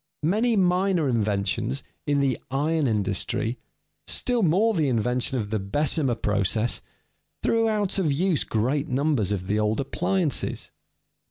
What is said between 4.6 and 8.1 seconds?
the invention of the Bessemer process, threw out